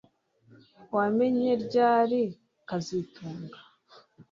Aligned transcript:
Wamenye 0.95 1.51
ryari 1.63 2.21
kazitunga 2.67 3.57